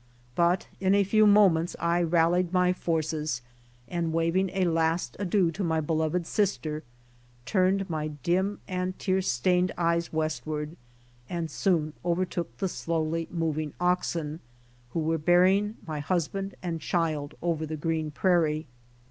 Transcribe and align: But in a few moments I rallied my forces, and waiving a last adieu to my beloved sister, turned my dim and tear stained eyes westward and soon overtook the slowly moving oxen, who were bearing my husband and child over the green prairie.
But 0.33 0.67
in 0.79 0.95
a 0.95 1.03
few 1.03 1.27
moments 1.27 1.75
I 1.79 2.01
rallied 2.01 2.51
my 2.51 2.73
forces, 2.73 3.43
and 3.87 4.11
waiving 4.11 4.49
a 4.49 4.65
last 4.65 5.15
adieu 5.19 5.51
to 5.51 5.63
my 5.63 5.79
beloved 5.79 6.25
sister, 6.25 6.81
turned 7.45 7.87
my 7.87 8.07
dim 8.07 8.59
and 8.67 8.97
tear 8.97 9.21
stained 9.21 9.71
eyes 9.77 10.11
westward 10.11 10.75
and 11.29 11.51
soon 11.51 11.93
overtook 12.03 12.57
the 12.57 12.67
slowly 12.67 13.27
moving 13.29 13.73
oxen, 13.79 14.39
who 14.89 15.01
were 15.01 15.19
bearing 15.19 15.77
my 15.85 15.99
husband 15.99 16.55
and 16.63 16.81
child 16.81 17.35
over 17.39 17.67
the 17.67 17.77
green 17.77 18.09
prairie. 18.09 18.65